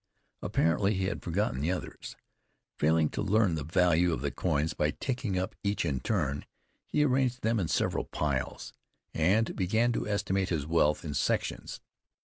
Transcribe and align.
Apparently 0.41 0.95
he 0.95 1.05
had 1.05 1.21
forgotten 1.21 1.61
the 1.61 1.69
others. 1.71 2.15
Failing 2.79 3.07
to 3.09 3.21
learn 3.21 3.53
the 3.53 3.63
value 3.63 4.11
of 4.11 4.21
the 4.21 4.31
coins 4.31 4.73
by 4.73 4.89
taking 4.89 5.37
up 5.37 5.53
each 5.63 5.85
in 5.85 5.99
turn, 5.99 6.43
he 6.87 7.03
arranged 7.05 7.43
them 7.43 7.59
in 7.59 7.67
several 7.67 8.05
piles, 8.05 8.73
and 9.13 9.55
began 9.55 9.91
to 9.91 10.07
estimate 10.07 10.49
his 10.49 10.65
wealth 10.65 11.05
in 11.05 11.13
sections. 11.13 11.81